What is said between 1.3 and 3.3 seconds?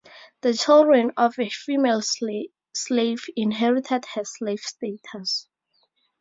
a female slave